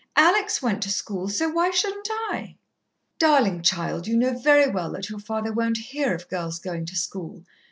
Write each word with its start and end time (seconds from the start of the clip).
"Alex 0.17 0.63
went 0.63 0.81
to 0.81 0.89
school, 0.89 1.29
so 1.29 1.47
why 1.47 1.69
shouldn't 1.69 2.07
I?" 2.09 2.55
"Darlin' 3.19 3.61
child, 3.61 4.07
you 4.07 4.17
know 4.17 4.35
very 4.35 4.67
well 4.67 4.91
that 4.93 5.09
your 5.11 5.19
father 5.19 5.53
won't 5.53 5.77
hear 5.77 6.15
of 6.15 6.27
girls 6.27 6.57
goin' 6.57 6.87
to 6.87 6.95
school. 6.95 7.43